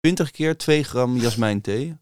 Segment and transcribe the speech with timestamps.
[0.00, 1.96] 20 keer 2 gram jasmijnthee.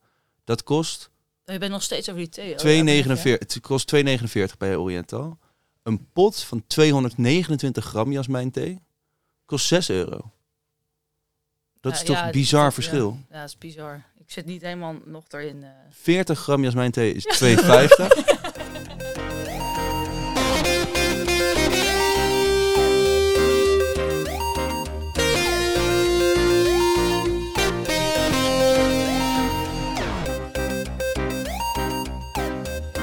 [0.45, 1.10] Dat kost
[1.47, 2.52] Oh, Je bent nog steeds over die thee.
[2.59, 3.23] Oh, ja, 2,49.
[3.39, 5.38] Het kost 2,49 bij Oriental.
[5.82, 8.79] Een pot van 229 gram jasmijnthee
[9.46, 10.30] kost 6 euro.
[11.80, 13.19] Dat Ja, is toch ja, een bizar dat- verschil.
[13.29, 14.04] Ja, ja, dat is bizar.
[14.19, 15.62] Ik zit niet helemaal nog erin.
[15.65, 15.71] eh.
[15.90, 17.57] 40 gram jasmijnthee is 2,50.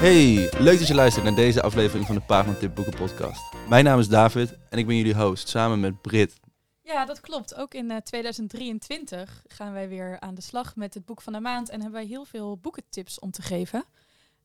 [0.05, 3.41] Hey, leuk dat je luistert naar deze aflevering van de Pagina Tip Boeken podcast.
[3.70, 6.40] Mijn naam is David en ik ben jullie host samen met Brit.
[6.82, 7.55] Ja, dat klopt.
[7.55, 11.40] Ook in eh, 2023 gaan wij weer aan de slag met het boek van de
[11.40, 13.86] maand en hebben wij heel veel boekentips om te geven.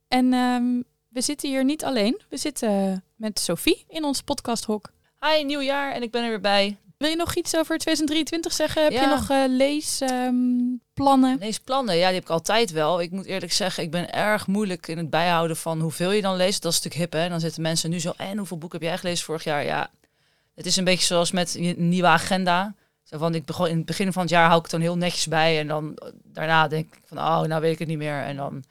[0.09, 2.21] En ehm, we zitten hier niet alleen.
[2.29, 4.93] We zitten met Sophie in ons podcasthok.
[5.21, 6.79] Hi, nieuwjaar en ik ben er weer bij.
[7.01, 8.83] Wil je nog iets over 2023 zeggen?
[8.83, 9.01] Heb Ja.
[9.03, 11.39] je nog eh, leesplannen?
[11.39, 13.01] Deze plannen, ja, die heb ik altijd wel.
[13.01, 16.37] Ik moet eerlijk zeggen, ik ben erg moeilijk in het bijhouden van hoeveel je dan
[16.37, 16.63] leest.
[16.63, 17.29] Dat is natuurlijk hip, hè.
[17.29, 19.65] Dan zitten mensen nu zo, en hoeveel boeken heb jij gelezen vorig jaar?
[19.65, 19.91] Ja,
[20.55, 22.75] het is een beetje zoals met je nieuwe agenda.
[23.03, 24.97] Zo van, ik begon in het begin van het jaar hou ik het dan heel
[24.97, 25.59] netjes bij.
[25.59, 28.23] En dan eh, daarna denk ik van, oh, nou weet ik het niet meer.
[28.23, 28.65] En dan...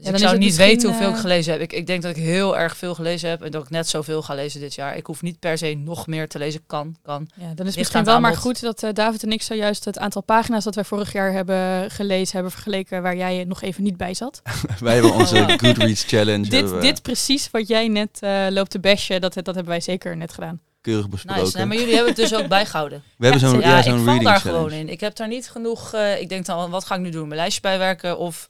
[0.00, 1.60] Dus dan ik zou het niet weten hoeveel ik eh, gelezen heb.
[1.62, 3.42] Ik, ik denk dat ik heel erg veel gelezen heb.
[3.42, 4.96] En dat ik net zoveel ga lezen dit jaar.
[4.96, 6.60] Ik hoef niet per se nog meer te lezen.
[6.66, 7.28] Kan, kan.
[7.34, 9.84] Ja, dan is Ligt misschien wel het maar goed dat eh, David en ik zojuist
[9.84, 13.82] het aantal pagina's dat wij vorig jaar hebben gelezen hebben vergeleken waar jij nog even
[13.82, 14.42] niet bij zat.
[14.80, 15.58] Wij hebben onze Oh, wow.
[15.58, 19.66] Goodreads challenge dit, dit precies wat jij net eh, loopt te bashen, dat, dat hebben
[19.66, 20.60] wij zeker net gedaan.
[20.80, 21.42] keurig besproken.
[21.42, 21.56] Nice.
[21.56, 23.02] Nee, maar jullie hebben het dus ook bijgehouden.
[23.16, 24.64] We hebben Ja, zo'n Ja, ja, ik zo'n val reading daar challenge.
[24.68, 24.88] gewoon in.
[24.88, 25.92] Ik heb daar niet genoeg.
[25.92, 27.28] eh, ik denk dan, wat ga ik nu doen?
[27.28, 28.46] Mijn lijstje bijwerken of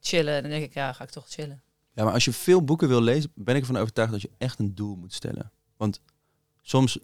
[0.00, 0.42] chillen?
[0.42, 1.62] Dan denk ik, ja, ga ik toch chillen.
[1.94, 4.58] Ja, maar als je veel boeken wil lezen, ben ik ervan overtuigd dat je echt
[4.58, 5.52] een doel moet stellen.
[5.76, 6.00] Want
[6.62, 6.98] soms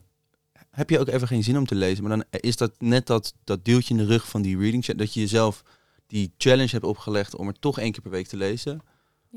[0.70, 3.34] heb je ook even geen zin om te lezen, maar dan is dat net dat,
[3.44, 5.62] dat deeltje in de rug van die reading dat je jezelf
[6.06, 8.82] die challenge hebt opgelegd om er toch één keer per week te lezen.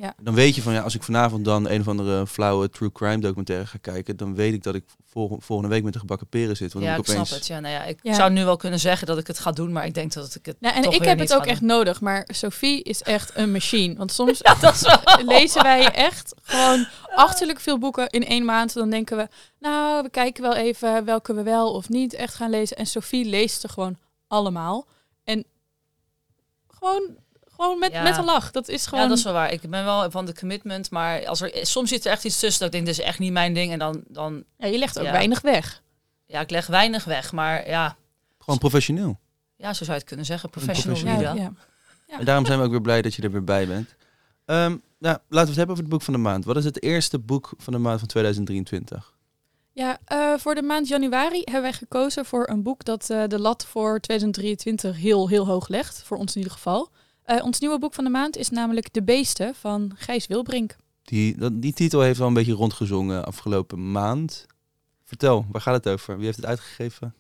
[0.01, 0.13] Ja.
[0.21, 3.19] Dan weet je van ja, als ik vanavond dan een of andere flauwe true crime
[3.19, 6.57] documentaire ga kijken, dan weet ik dat ik vol- volgende week met de gebakken peren
[6.57, 6.73] zit.
[6.73, 7.47] Want ja, ik snap het.
[7.47, 8.13] Ja, nou ja, ik Ja.
[8.13, 10.45] zou nu wel kunnen zeggen dat ik het ga doen, maar ik denk dat ik
[10.45, 10.55] het.
[10.61, 11.69] Nou, en toch ik heb het ook echt doen.
[11.69, 13.95] nodig, maar Sophie is echt een machine.
[13.95, 15.25] Want soms Ja, dat is wel.
[15.37, 18.73] lezen wij echt gewoon achterlijk veel boeken in één maand.
[18.73, 19.27] Dan denken we,
[19.59, 22.77] nou, we kijken wel even welke we wel of niet echt gaan lezen.
[22.77, 24.85] En Sophie leest ze gewoon allemaal.
[25.23, 25.45] En
[26.67, 27.17] gewoon,
[27.59, 28.03] gewoon met, Ja.
[28.03, 28.51] met een lach.
[28.51, 29.03] Dat is gewoon...
[29.03, 29.51] Ja, dat is wel waar.
[29.51, 32.59] Ik ben wel van de commitment, maar als er soms zit er echt iets tussen
[32.59, 33.71] dat ik denk, dit is echt niet mijn ding.
[33.71, 35.11] En dan, dan Ja, je legt ook Ja.
[35.11, 35.81] weinig weg.
[36.25, 37.95] ja, ik leg weinig weg, maar ja,
[38.39, 39.19] Gewoon professioneel.
[39.55, 40.49] ja, zo zou je het kunnen zeggen.
[40.49, 40.97] Professional.
[41.21, 41.33] Ja, ja.
[42.07, 42.19] Ja.
[42.19, 43.95] En daarom zijn we ook weer blij dat je er weer bij bent.
[44.45, 46.45] Ehm, nou, laten we het hebben over het boek van de maand.
[46.45, 49.13] Wat is het eerste boek van de maand van 2023?
[49.73, 53.39] Ja, eh, voor de maand januari hebben wij gekozen voor een boek dat eh, de
[53.39, 56.01] lat voor 2023 heel, heel hoog legt.
[56.03, 56.89] Voor ons in ieder geval.
[57.29, 60.75] Eh, ons nieuwe boek van de maand is namelijk De Beesten van Gijs Wilbrink.
[61.03, 64.45] Die, dat, die titel heeft wel een beetje rondgezongen afgelopen maand.
[65.03, 66.15] Vertel, waar gaat het over?
[66.15, 67.13] Wie heeft het uitgegeven?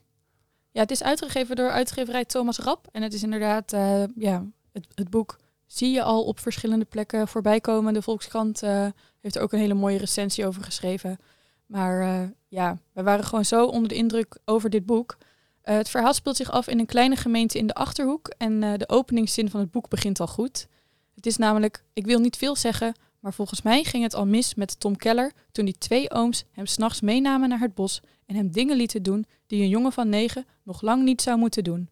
[0.71, 2.87] Ja, het is uitgegeven door uitgeverij Thomas Rap.
[2.91, 7.27] En het is inderdaad, eh, ja, het, het boek zie je al op verschillende plekken
[7.27, 7.93] voorbij komen.
[7.93, 8.87] De Volkskrant eh,
[9.21, 11.17] heeft er ook een hele mooie recensie over geschreven.
[11.65, 15.17] Maar ja, we waren gewoon zo onder de indruk over dit boek.
[15.61, 18.27] Eh, het verhaal speelt zich af in een kleine gemeente in de Achterhoek.
[18.37, 20.67] En eh, de openingszin van het boek begint al goed.
[21.15, 24.55] Het is namelijk, ik wil niet veel zeggen, maar volgens mij ging het al mis
[24.55, 28.51] met Tom Keller toen die twee ooms hem s'nachts meenamen naar het bos en hem
[28.51, 31.89] dingen lieten doen die een jongen van negen nog lang niet zou moeten doen.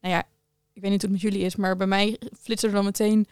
[0.00, 0.24] Nou ja,
[0.72, 3.26] ik weet niet hoe het met jullie is, maar bij mij flitsen er dan meteen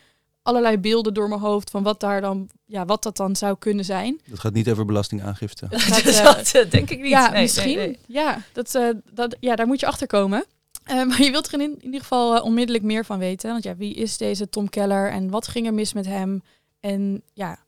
[0.51, 3.85] allerlei beelden door mijn hoofd van wat daar dan, ja, wat dat dan zou kunnen
[3.85, 4.21] zijn.
[4.27, 5.67] Dat gaat niet over belastingaangifte.
[5.71, 7.11] Gaat, Dus eh, dat eh, denk ik niet.
[7.11, 7.77] ja, Nee, misschien.
[7.77, 7.99] nee, nee.
[8.07, 10.45] Ja, dat, eh, dat, ja, daar moet je achter komen.
[10.85, 13.51] Eh, maar je wilt er in, in ieder geval onmiddellijk meer van weten.
[13.51, 16.43] Want ja, wie is deze Tom Keller en wat ging er mis met hem?
[16.81, 17.59] En ja,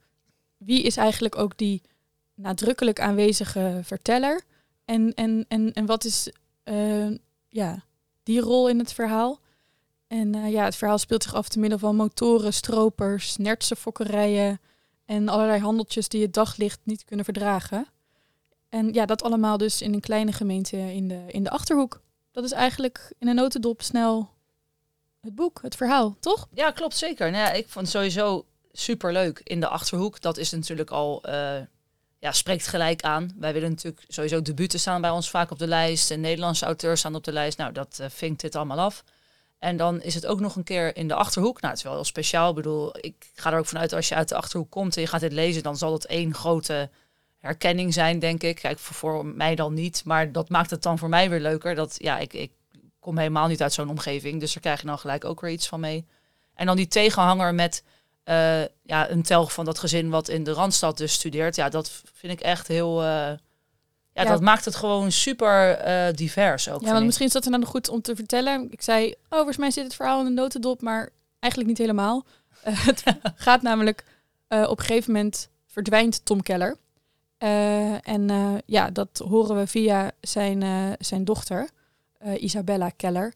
[0.56, 1.82] wie is eigenlijk ook die
[2.34, 4.42] nadrukkelijk aanwezige verteller?
[4.84, 6.32] En, en, en, en wat is
[6.62, 7.10] eh,
[7.48, 7.82] ja,
[8.22, 9.38] die rol in het verhaal?
[10.12, 14.60] En eh, ja, het verhaal speelt zich af te midden van motoren, stropers, nertse fokkerijen
[15.04, 17.86] en allerlei handeltjes die het daglicht niet kunnen verdragen.
[18.68, 22.00] En ja, dat allemaal dus in een kleine gemeente in de, in de Achterhoek.
[22.32, 24.30] Dat is eigenlijk in een notendop snel
[25.20, 26.48] het boek, het verhaal, toch?
[26.54, 27.30] Ja, klopt zeker.
[27.30, 30.20] Nou ja, ik vond het sowieso super leuk in de achterhoek.
[30.20, 31.60] Dat is natuurlijk al, eh,
[32.18, 33.34] ja, spreekt gelijk aan.
[33.38, 36.10] Wij willen natuurlijk sowieso debuten staan bij ons vaak op de lijst.
[36.10, 37.58] En Nederlandse auteurs staan op de lijst.
[37.58, 39.04] Nou, dat eh, vinkt dit allemaal af.
[39.62, 41.60] En dan is het ook nog een keer in de achterhoek.
[41.60, 42.48] Nou, het is wel heel speciaal.
[42.48, 45.08] Ik bedoel, ik ga er ook vanuit als je uit de achterhoek komt en je
[45.08, 46.90] gaat dit lezen, dan zal het één grote
[47.38, 48.56] herkenning zijn, denk ik.
[48.56, 51.74] Kijk, voor, mij dan niet, maar dat maakt het dan voor mij weer leuker.
[51.74, 52.50] Dat ja, ik, ik
[53.00, 54.40] kom helemaal niet uit zo'n omgeving.
[54.40, 56.06] Dus daar krijg je dan gelijk ook weer iets van mee.
[56.54, 57.84] En dan die tegenhanger met
[58.24, 61.56] eh, ja, een telg van dat gezin wat in de Randstad dus studeert.
[61.56, 63.02] Ja, dat vind ik echt heel...
[63.02, 63.32] eh,
[64.12, 64.28] ja, Ja.
[64.28, 66.80] dat maakt het gewoon super eh, divers ook.
[66.80, 67.04] Ja, want ik.
[67.04, 68.66] misschien is dat dan goed om te vertellen.
[68.70, 72.24] Ik zei, oh, volgens mij zit het verhaal in een notendop, maar eigenlijk niet helemaal.
[72.62, 73.02] Eh, het
[73.34, 74.04] gaat namelijk,
[74.48, 76.76] eh, op een gegeven moment verdwijnt Tom Keller.
[78.02, 78.30] En
[78.66, 80.64] ja, dat horen we via zijn,
[80.98, 81.68] zijn dochter,
[82.36, 83.34] Isabella Keller.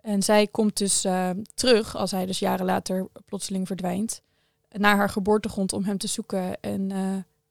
[0.00, 1.06] En zij komt dus
[1.54, 4.20] terug, als hij dus jaren later plotseling verdwijnt,
[4.70, 6.60] naar haar geboortegrond om hem te zoeken.
[6.60, 6.90] En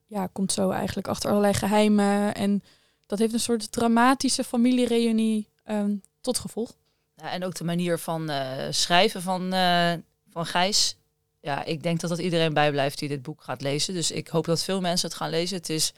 [0.08, 2.36] ja, komt zo eigenlijk achter allerlei geheimen.
[2.36, 2.64] En
[3.06, 6.76] dat heeft een soort dramatische familiereunie ehm, tot gevolg.
[7.16, 9.94] Ja, en ook de manier van eh, schrijven van, eh,
[10.30, 10.96] van Gijs.
[11.42, 13.94] Ja, ik denk dat dat iedereen bijblijft die dit boek gaat lezen.
[13.94, 15.58] Dus ik hoop dat veel mensen het gaan lezen.
[15.58, 15.94] Het is,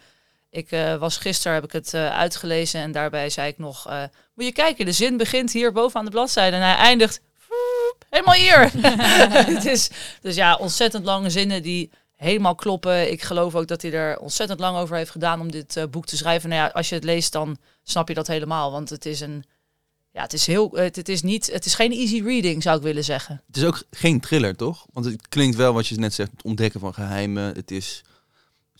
[0.50, 3.90] ik eh, was gisteren, heb ik het uitgelezen en daarbij zei ik nog...
[4.34, 7.22] moet je kijken, de zin begint hier bovenaan de bladzijde en hij eindigt
[8.10, 8.72] helemaal hier.
[9.56, 9.90] het is,
[10.22, 13.12] dus ja, ontzettend lange zinnen die helemaal kloppen.
[13.12, 16.06] Ik geloof ook dat hij er ontzettend lang over heeft gedaan om dit eh, boek
[16.06, 16.50] te schrijven.
[16.50, 18.71] Nou ja, als je het leest, dan snap je dat helemaal.
[18.71, 19.44] Want het is een...
[20.12, 20.69] Ja, het is heel.
[20.74, 21.51] Het, het is niet.
[21.51, 23.42] Het is geen easy reading, zou ik willen zeggen.
[23.48, 24.86] Het is ook geen thriller, toch?
[24.94, 27.56] Want het klinkt wel wat je net zegt, het ontdekken van geheimen.
[27.56, 28.04] Het is,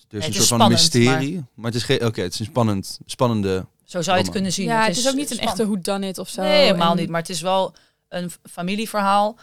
[0.10, 1.44] er is het een is soort van mysterie.
[1.54, 2.06] Maar, het is geen.
[2.06, 3.66] Oké, het is een spannend, spannende.
[3.84, 4.66] Zo zou je het kunnen zien.
[4.66, 5.60] ja, het is, ook niet een spannend.
[5.60, 6.42] echte whodunit of zo.
[6.42, 7.10] Nee, helemaal En- niet.
[7.10, 7.74] Maar het is wel
[8.08, 9.38] een familieverhaal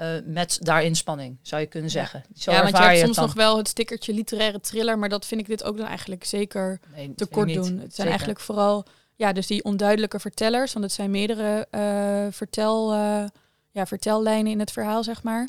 [0.00, 2.24] eh, met daarin spanning, zou je kunnen zeggen.
[2.34, 3.24] Zo ja, want je hebt soms dan.
[3.24, 6.80] nog wel het stickertje literaire thriller, maar dat vind ik dit ook dan eigenlijk zeker
[6.94, 7.64] Nee, te kort doen.
[7.64, 8.06] Het zijn Zeker.
[8.06, 8.86] eigenlijk vooral
[9.16, 13.24] ja, dus die onduidelijke vertellers, want het zijn meerdere eh, vertel, eh,
[13.70, 15.48] ja, vertellijnen in het verhaal, zeg maar.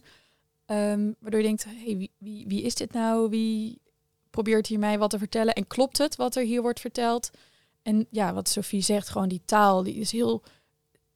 [0.65, 3.30] Ehm, waardoor je denkt, hey, wie, wie, wie is dit nou?
[3.30, 3.81] Wie
[4.30, 5.53] probeert hier mij wat te vertellen?
[5.53, 7.30] En klopt het wat er hier wordt verteld?
[7.81, 10.44] En ja, wat Sophie zegt, gewoon die taal, die is heel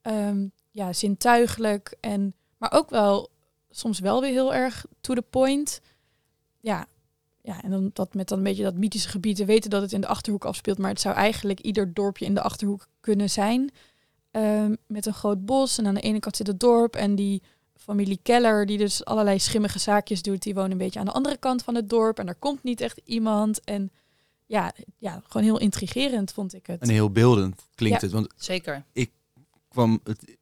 [0.02, 1.96] ehm, ja, zintuigelijk.
[2.00, 2.34] En,
[2.70, 3.30] maar ook wel
[3.70, 5.80] soms wel weer heel erg to the point.
[6.60, 6.86] Ja,
[7.42, 9.38] ja, en dan dat met dan een beetje dat mythische gebied.
[9.38, 12.34] We weten dat het in de Achterhoek afspeelt, maar het zou eigenlijk ieder dorpje in
[12.34, 13.70] de Achterhoek kunnen zijn.
[14.30, 17.42] Ehm, met een groot bos en aan de ene kant zit het dorp en die
[17.74, 21.36] familie Keller, die dus allerlei schimmige zaakjes doet, die woont een beetje aan de andere
[21.36, 23.64] kant van het dorp en daar komt niet echt iemand.
[23.64, 23.90] En
[24.46, 26.80] ja, ja gewoon heel intrigerend vond ik het.
[26.80, 28.06] En heel beeldend klinkt Ja.
[28.06, 28.14] het.
[28.16, 28.84] Want Zeker.
[29.68, 30.36] kwam het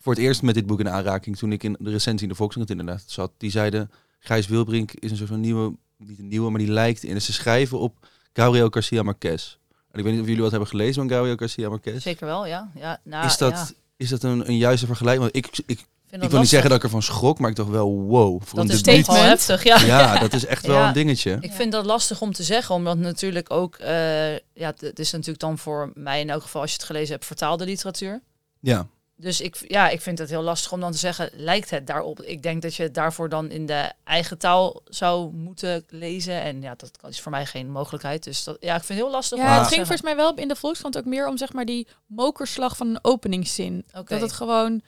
[0.00, 2.34] voor het eerst met dit boek in aanraking toen ik in de recensie in de
[2.34, 3.32] Volkskrant inderdaad zat.
[3.36, 7.02] Die zeiden, Gijs Wilbrink is een soort van nieuwe, niet een nieuwe, maar die lijkt
[7.02, 7.22] in.
[7.22, 9.56] Ze schrijven op Gabriel Garcia Marquez.
[9.90, 12.02] En ik weet niet of jullie wat hebben gelezen van Gabriel Garcia Marquez.
[12.02, 12.70] Zeker wel, ja.
[12.74, 13.68] ja nou, is dat, ja.
[13.96, 15.22] is dat een, een juiste vergelijking?
[15.32, 17.90] Want ik, ik, Ik, wil niet zeggen dat ik ervan schrok, maar ik dacht wel,
[17.90, 18.42] wow.
[18.42, 19.04] Voor dat een is debuut.
[19.04, 19.80] toch wel heftig, ja.
[19.80, 21.38] Ja, dat is echt wel een dingetje.
[21.40, 25.40] Ik vind dat lastig om te zeggen, omdat natuurlijk ook, eh, ja, het is natuurlijk
[25.40, 28.20] dan voor mij in elk geval, als je het gelezen hebt, vertaalde literatuur.
[28.60, 28.88] Ja,
[29.20, 32.22] Dus ik, ja, ik vind het heel lastig om dan te zeggen, lijkt het daarop?
[32.22, 36.42] Ik denk dat je het daarvoor dan in de eigen taal zou moeten lezen.
[36.42, 38.24] En ja, dat is voor mij geen mogelijkheid.
[38.24, 39.86] Dus dat, ja, ik vind het heel lastig Ja, het ging zeggen.
[39.86, 42.98] volgens mij wel in de Volkskrant ook meer om zeg maar die mokerslag van een
[43.02, 43.84] openingszin.
[44.04, 44.82] Dat het gewoon,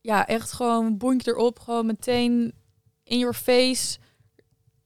[0.00, 2.52] ja, echt gewoon boink erop, gewoon meteen
[3.04, 3.98] in your face.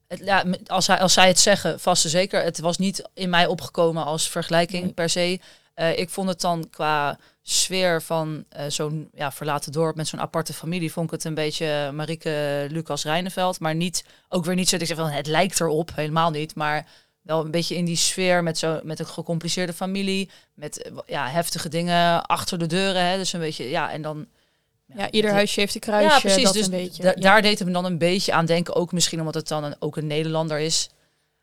[0.09, 2.43] Het, ja, als, hij, als zij het zeggen, vast en zeker.
[2.43, 4.93] Het was niet in mij opgekomen als vergelijking Nee.
[4.93, 5.41] per se.
[5.75, 10.21] Eh, ik vond het dan qua sfeer van eh, zo'n ja, verlaten dorp met zo'n
[10.21, 13.61] aparte familie, vond ik het een beetje Marieke Lucas Rijneveld.
[13.61, 16.55] Maar niet, ook weer niet zo dat ik zeg van het lijkt erop, helemaal niet.
[16.55, 16.87] Maar
[17.23, 20.31] wel een beetje in die sfeer met, zo, met een gecompliceerde familie.
[20.55, 23.07] Met eh, ja, heftige dingen achter de deuren.
[23.07, 24.27] Hè, dus een beetje, ja, en dan...
[24.97, 26.43] Ja, ieder huisje heeft een kruisje, ja, precies.
[26.45, 27.03] dat dus een beetje.
[27.03, 27.15] da- Ja.
[27.21, 28.75] daar deed het me dan een beetje aan denken.
[28.75, 30.91] Ook misschien omdat het dan een, ook een Nederlander is.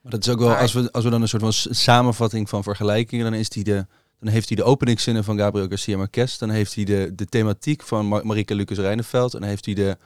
[0.01, 2.50] maar dat is ook wel, Maar- als we, als we dan een soort van samenvatting
[2.50, 3.86] van vergelijkingen, dan, is die de,
[4.20, 7.82] dan heeft hij de openingszinnen van Gabriel Garcia Marquez, dan heeft hij de, de thematiek
[7.84, 9.98] van Mar Marika Lucas Rijneveld en dan heeft hij de,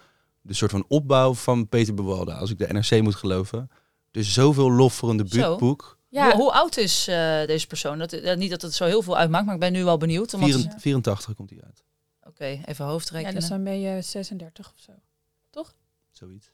[0.41, 3.69] de soort van opbouw van Peter Bewalda, als ik de NRC moet geloven.
[4.11, 5.97] Dus zoveel lof voor een debuutboek.
[6.09, 7.97] Ja, Hoe, hoe oud is eh, deze persoon?
[7.97, 10.33] Dat, eh, niet dat het zo heel veel uitmaakt, maar ik ben nu wel benieuwd.
[10.33, 10.49] Omdat...
[10.49, 11.83] Vieren- 84 komt hij uit.
[12.23, 13.33] Oké, even ja, hoofdrekenen.
[13.35, 14.91] dus Ja, dan ben je 36 of zo.
[16.11, 16.51] Zoiets.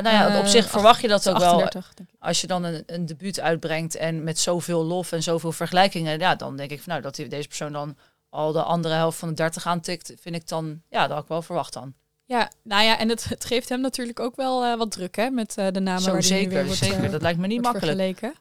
[0.00, 1.52] Nou ja, op Eh, zich ach- verwacht je dat ook wel.
[1.52, 2.16] 38, denk ik.
[2.18, 6.34] Als je dan een, een debuut uitbrengt en met zoveel lof en zoveel vergelijkingen, ja,
[6.34, 7.96] dan denk ik van nou dat die- deze persoon dan
[8.30, 11.28] al de andere helft van de 30 aantikt, vind ik dan, ja, dat had ik
[11.28, 11.94] wel verwacht dan.
[12.24, 15.30] Ja, nou ja, en het, het geeft hem natuurlijk ook wel eh, wat druk, hè,
[15.30, 17.10] met eh, de namen Zo waar zeker, weer wordt, zeker.
[17.10, 17.98] Dat lijkt me niet wordt makkelijk.
[18.16, 18.40] vergeleken.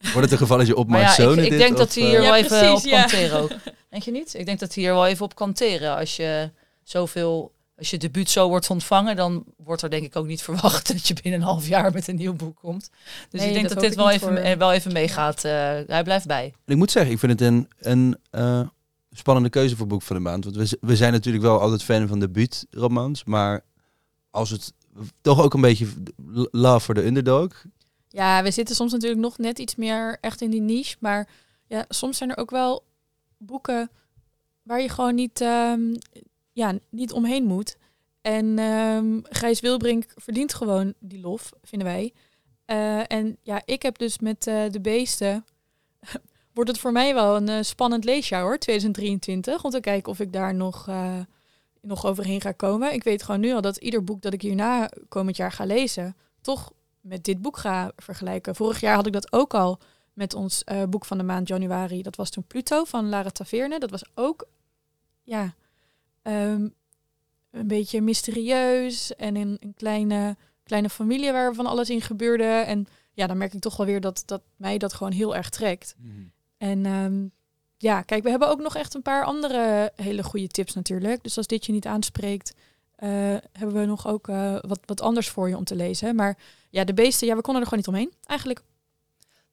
[0.00, 2.04] Wordt het een gevalletje op Maar ja, Mark ik, ik dit, denk dat of, hij
[2.04, 3.00] hier wel Ja, even precies, op ja.
[3.00, 3.50] kan teren ook.
[3.88, 4.34] Denk je niet?
[4.34, 5.96] Ik denk dat hij hier wel even op kan teren.
[5.96, 6.50] Als je
[6.82, 10.88] zoveel, als je debuut zo wordt ontvangen, dan wordt er denk ik ook niet verwacht
[10.92, 12.90] dat je binnen een half jaar met een nieuw boek komt.
[13.30, 15.44] Dus Nee, ik denk dat dit wel even, voor- wel even meegaat.
[15.44, 15.52] Eh,
[15.86, 16.54] hij blijft bij.
[16.66, 18.68] Ik moet zeggen, ik vind het een, een eh,
[19.10, 20.44] spannende keuze voor boek van de maand.
[20.44, 23.64] Want we, zijn natuurlijk wel altijd fan van debuutromans, maar
[24.30, 24.72] als het
[25.20, 25.86] toch ook een beetje
[26.50, 27.64] love voor de underdog.
[28.08, 30.96] Ja, we zitten soms natuurlijk nog net iets meer echt in die niche.
[31.00, 31.28] Maar
[31.66, 32.84] ja, soms zijn er ook wel
[33.38, 33.90] boeken
[34.62, 35.80] waar je gewoon niet, ehm,
[36.52, 37.76] ja, niet omheen moet.
[38.20, 42.12] En ehm Gijs Wilbrink verdient gewoon die lof, vinden wij.
[42.64, 45.44] Eh, en ja, ik heb dus met eh, de beesten...
[46.54, 49.64] wordt het voor mij wel een eh, spannend leesjaar hoor, 2023.
[49.64, 50.90] Om te kijken of ik daar nog,
[51.80, 52.92] nog overheen ga komen.
[52.92, 56.16] Ik weet gewoon nu al dat ieder boek dat ik hierna komend jaar ga lezen...
[56.40, 58.54] toch met dit boek ga vergelijken.
[58.54, 59.78] Vorig jaar had ik dat ook al
[60.12, 62.02] met ons boek van de maand januari.
[62.02, 63.78] Dat was toen Pluto van Lara Taverne.
[63.78, 64.46] Dat was ook,
[65.22, 65.54] ja,
[66.22, 66.68] ehm,
[67.50, 72.44] een beetje mysterieus en in een kleine, kleine familie waar van alles in gebeurde.
[72.44, 75.48] En ja, dan merk ik toch wel weer dat, dat mij dat gewoon heel erg
[75.48, 75.94] trekt.
[76.58, 77.26] En ehm,
[77.76, 81.22] ja, kijk, we hebben ook nog echt een paar andere hele goede tips natuurlijk.
[81.22, 82.54] Dus als dit je niet aanspreekt,
[82.94, 83.08] eh,
[83.52, 86.14] hebben we nog ook eh, wat, wat anders voor je om te lezen.
[86.14, 86.38] Maar
[86.70, 88.12] ja, de beesten, ja, we konden er gewoon niet omheen.
[88.26, 88.62] Eigenlijk.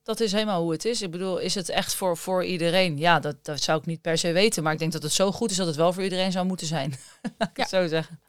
[0.09, 1.01] Dat is helemaal hoe het is.
[1.01, 2.97] Ik bedoel, is het echt voor, voor iedereen?
[2.97, 4.63] Ja, dat, dat zou ik niet per se weten.
[4.63, 6.67] Maar ik denk dat het zo goed is dat het wel voor iedereen zou moeten
[6.67, 6.89] zijn.
[7.37, 7.61] Laat ik Ja.
[7.63, 8.19] het zo zeggen.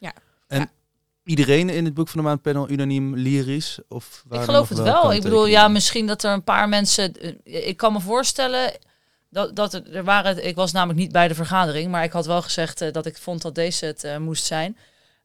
[1.23, 3.79] Iedereen in het boek van de maand panel unaniem lyrisch?
[3.87, 5.13] Of Ik geloof het wel.
[5.13, 7.13] Ik bedoel, ja, misschien dat er een paar mensen.
[7.43, 8.71] eh, Ik kan me voorstellen
[9.29, 10.45] dat, dat er, waren.
[10.47, 13.17] Ik was namelijk niet bij de vergadering, maar ik had wel gezegd eh, dat ik
[13.17, 14.77] vond dat deze het eh, moest zijn.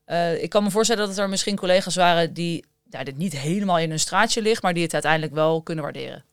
[0.04, 3.78] Eh, ik kan me voorstellen dat er misschien collega's waren die ja, dit niet helemaal
[3.78, 6.24] in hun straatje ligt, maar die het uiteindelijk wel kunnen waarderen.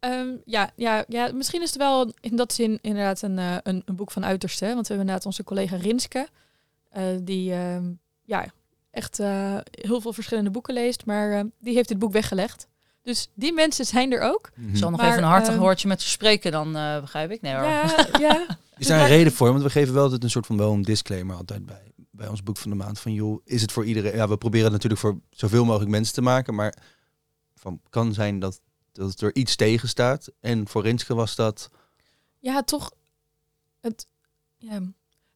[0.00, 3.82] Ehm, ja, ja, ja, misschien is het wel in dat zin inderdaad een, eh, een,
[3.84, 4.64] een boek van uiterste.
[4.64, 6.28] Want we hebben inderdaad onze collega Rinske,
[6.88, 7.92] eh, die ehm,
[8.24, 8.46] ja,
[8.90, 11.06] echt eh, heel veel verschillende boeken leest.
[11.06, 12.68] Maar eh, die heeft dit boek weggelegd.
[13.02, 14.50] Dus die mensen zijn er ook.
[14.54, 14.68] Mhm.
[14.68, 17.30] Ik zal nog Maar, even een hartig ehm, woordje met ze spreken, dan eh, begrijp
[17.30, 17.40] ik.
[17.40, 17.64] Nee hoor.
[17.64, 18.46] Ja, ja.
[18.76, 19.50] Is daar een reden voor?
[19.50, 22.42] Want we geven wel altijd een soort van wel een disclaimer altijd bij, bij ons
[22.42, 23.00] boek van de maand.
[23.00, 24.16] Van joh, is het voor iedereen?
[24.16, 26.54] Ja, we proberen het natuurlijk voor zoveel mogelijk mensen te maken.
[26.54, 26.74] Maar
[27.54, 28.60] van, kan zijn dat,
[29.08, 30.28] dat er iets tegen staat.
[30.40, 31.70] En voor Rinske was dat...
[32.38, 32.92] ja, toch.
[33.80, 34.06] Het,
[34.58, 34.80] ja,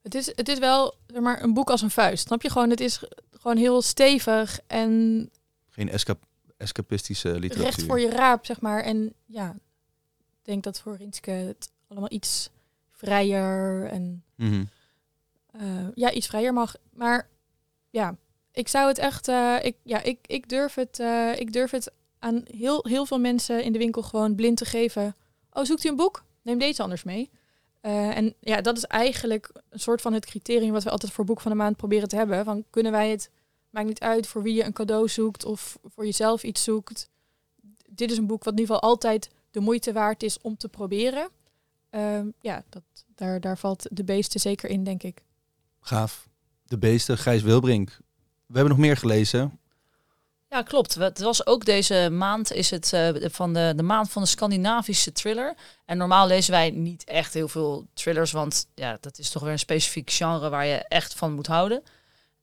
[0.02, 2.26] het, is, het is wel zeg maar, een boek als een vuist.
[2.26, 2.70] Snap je gewoon?
[2.70, 5.30] Het is gewoon heel stevig en
[5.70, 6.22] Geen escap
[6.56, 7.62] escapistische literatuur.
[7.64, 8.82] recht voor je raap, zeg maar.
[8.82, 9.50] En ja,
[10.18, 12.50] ik denk dat voor Rinske het allemaal iets
[12.90, 14.64] vrijer en Mhm.
[15.52, 16.76] eh, ja, iets vrijer mag.
[16.92, 17.28] Maar
[17.90, 18.16] ja,
[18.52, 21.92] ik zou het echt, eh, ik, ja, ik, ik, durf het, eh, ik durf het
[22.24, 25.16] aan heel, heel veel mensen in de winkel gewoon blind te geven.
[25.52, 26.24] Oh, zoekt u een boek?
[26.42, 27.30] Neem deze anders mee.
[27.80, 31.24] Eh, en ja, dat is eigenlijk een soort van het criterium wat we altijd voor
[31.24, 32.44] boek van de maand proberen te hebben.
[32.44, 33.30] Van kunnen wij het,
[33.70, 37.10] maakt niet uit voor wie je een cadeau zoekt of voor jezelf iets zoekt.
[37.88, 40.68] Dit is een boek wat in ieder geval altijd de moeite waard is om te
[40.68, 41.28] proberen.
[41.90, 42.82] Ehm, ja, dat,
[43.14, 45.22] daar, daar valt de beesten zeker in, denk ik.
[45.80, 46.28] Gaaf.
[46.64, 47.98] De beesten, Gijs Wilbrink.
[48.46, 49.58] We hebben nog meer gelezen.
[50.54, 50.94] Ja, klopt.
[50.94, 55.12] Het was ook deze maand is het eh, van de, de maand van de Scandinavische
[55.12, 55.54] thriller.
[55.84, 59.52] En normaal lezen wij niet echt heel veel thrillers, want ja, dat is toch weer
[59.52, 61.82] een specifiek genre waar je echt van moet houden.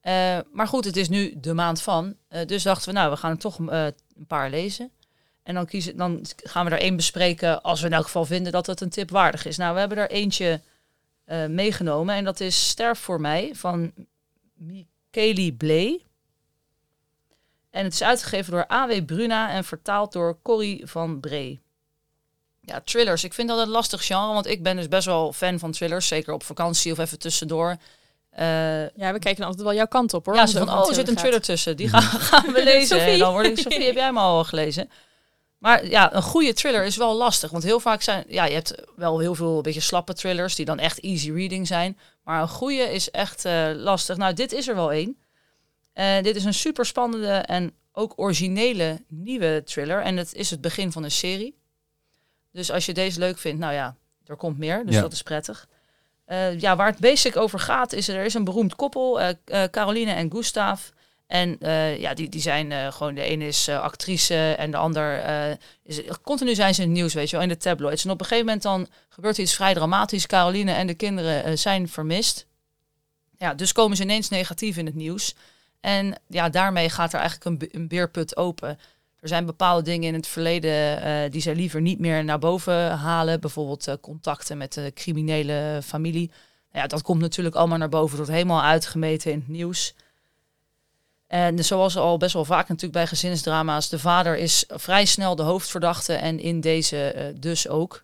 [0.01, 2.15] Eh, maar goed, het is nu de maand van.
[2.27, 3.93] Eh, dus dachten we, nou, we gaan er toch een
[4.27, 4.91] paar lezen.
[5.43, 8.51] En dan, kiezen, dan gaan we er één bespreken als we in elk geval vinden
[8.51, 9.57] dat het een tip waardig is.
[9.57, 10.61] Nou, we hebben er eentje
[11.47, 13.93] meegenomen en dat is Sterf voor mij van
[14.53, 16.01] Micheli Bley.
[17.71, 19.05] En het is uitgegeven door A.W.
[19.05, 21.61] Bruna en vertaald door Corrie van Bree.
[22.61, 23.23] Ja, thrillers.
[23.23, 26.07] Ik vind dat een lastig genre, want ik ben dus best wel fan van thrillers.
[26.07, 27.75] Zeker op vakantie of even tussendoor.
[28.29, 28.45] Eh,
[28.95, 30.35] Ja, we kijken altijd wel jouw kant op hoor.
[30.35, 31.17] ja, ze van, oh, er zit een gaat.
[31.23, 31.77] thriller tussen.
[31.77, 32.97] Die gaan, gaan we lezen.
[32.97, 33.13] Sophie.
[33.13, 34.89] En dan word ik, Sophie, heb jij hem al gelezen?
[35.57, 37.51] Maar ja, een goede thriller is wel lastig.
[37.51, 40.65] Want heel vaak zijn, ja, je hebt wel heel veel een beetje slappe thrillers die
[40.65, 41.97] dan echt easy reading zijn.
[42.23, 44.17] Maar een goede is echt eh, lastig.
[44.17, 45.17] Nou, dit is er wel één.
[45.93, 50.01] Eh, dit is een super spannende en ook originele nieuwe thriller.
[50.01, 51.59] En het is het begin van een serie.
[52.51, 53.95] Dus als je deze leuk vindt, nou ja,
[54.25, 54.85] er komt meer.
[54.85, 55.01] Dus Ja.
[55.01, 55.67] dat is prettig.
[56.25, 60.11] Eh, ja, waar het basic over gaat, is er is een beroemd koppel, eh, Caroline
[60.11, 60.81] en Gustav.
[61.27, 61.57] En
[61.99, 65.23] ja, die, die zijn gewoon, de ene is actrice en de ander
[65.83, 68.05] is, continu zijn ze in het nieuws, weet je wel, in de tabloids.
[68.05, 70.27] En op een gegeven moment dan gebeurt iets vrij dramatisch.
[70.27, 72.45] Caroline en de kinderen zijn vermist.
[73.37, 75.35] Ja, dus komen ze ineens negatief in het nieuws.
[75.81, 78.79] En ja, daarmee gaat er eigenlijk een, be- een beerput open.
[79.19, 82.91] Er zijn bepaalde dingen in het verleden eh, die zij liever niet meer naar boven
[82.91, 83.39] halen.
[83.39, 86.27] Bijvoorbeeld eh, contacten met de criminele familie.
[86.71, 88.15] Nou ja, dat komt natuurlijk allemaal naar boven.
[88.15, 89.93] wordt helemaal uitgemeten in het nieuws.
[91.27, 95.43] En zoals al best wel vaak natuurlijk bij gezinsdrama's, de vader is vrij snel de
[95.43, 98.03] hoofdverdachte en in deze eh, dus ook.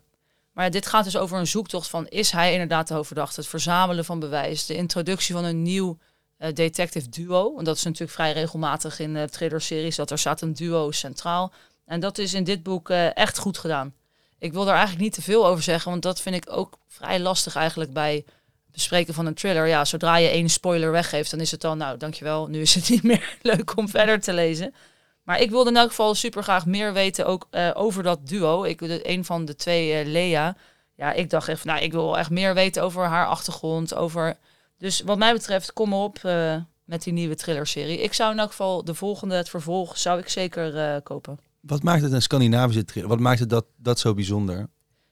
[0.52, 3.40] Maar dit gaat dus over een zoektocht van is hij inderdaad de hoofdverdachte?
[3.40, 5.98] Het verzamelen van bewijs, de introductie van een nieuw
[6.38, 7.58] eh, detective duo.
[7.58, 11.52] En dat is natuurlijk vrij regelmatig in uh, thriller-series, dat er staat een duo centraal.
[11.84, 13.94] En dat is in dit boek eh, echt goed gedaan.
[14.38, 17.20] Ik wil daar eigenlijk niet te veel over zeggen, want dat vind ik ook vrij
[17.20, 18.24] lastig eigenlijk bij
[18.72, 19.66] bespreken van een thriller.
[19.66, 22.88] Ja, zodra je één spoiler weggeeft, dan is het dan, nou, dankjewel, nu is het
[22.94, 24.74] niet meer leuk om verder te lezen.
[25.22, 28.64] Maar ik wilde in elk geval super graag meer weten ook over dat duo.
[28.64, 30.56] Ik, een van de twee, Lea,
[30.94, 34.36] ja, ik dacht even, nou, ik wil echt meer weten over haar achtergrond, over
[34.78, 37.98] dus wat mij betreft, kom op uh, met die nieuwe thriller-serie.
[37.98, 41.38] Ik zou in elk geval de volgende, het vervolg, zou ik zeker uh, kopen.
[41.60, 43.08] Wat maakt het een Scandinavische thriller?
[43.08, 44.68] Wat maakt het dat, dat zo bijzonder?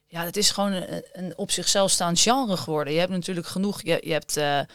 [0.07, 2.93] Ja, het is gewoon een, een op zichzelf staand genre geworden.
[2.93, 3.83] Je hebt natuurlijk genoeg.
[3.83, 4.67] Je, je hebt uh, eh,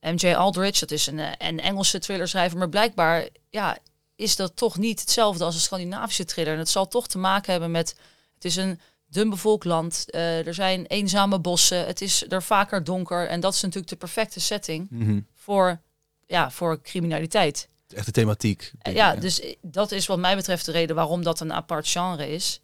[0.00, 0.34] M.J.
[0.34, 2.58] Aldrich, dat is een, een Engelse thrillerschrijver.
[2.58, 3.78] Maar blijkbaar ja,
[4.16, 6.52] is dat toch niet hetzelfde als een Scandinavische thriller.
[6.52, 7.96] En het zal toch te maken hebben met.
[8.34, 8.80] Het is een
[9.10, 10.04] dunbevolkt land.
[10.10, 11.86] Uh, er zijn eenzame bossen.
[11.86, 13.28] Het is er vaker donker.
[13.28, 15.20] En dat is natuurlijk de perfecte setting Mhm.
[15.34, 15.80] voor,
[16.26, 17.68] ja, voor criminaliteit.
[17.88, 18.72] Echt de thematiek.
[18.88, 22.28] Uh, ja, dus dat is wat mij betreft de reden waarom dat een apart genre
[22.30, 22.60] is.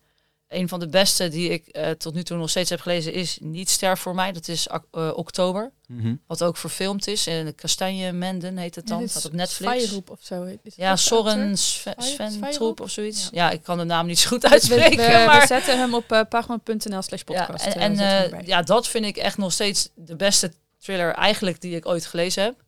[0.48, 3.38] Een van de beste die ik uh, tot nu toe nog steeds heb gelezen is
[3.40, 4.32] Niet sterf voor mij.
[4.32, 5.72] Dat is oktober.
[5.86, 6.14] Mhm.
[6.26, 7.26] Wat ook verfilmd is.
[7.26, 9.00] In de Kastanje Menden heet het dan.
[9.00, 10.00] Ja, dat op Netflix.
[10.08, 10.58] Of zo.
[10.62, 13.28] ja, Soren Sven Troep of zoiets.
[13.32, 13.44] Ja.
[13.44, 13.50] ja.
[13.50, 14.96] ik kan de naam niet zo goed uitspreken.
[14.96, 15.40] we, maar...
[15.40, 17.64] we zetten hem op uh, pagma.nl slash podcast.
[17.64, 21.60] Ja, en en uh, ja, dat vind ik echt nog steeds de beste thriller eigenlijk
[21.60, 22.64] die ik ooit gelezen heb.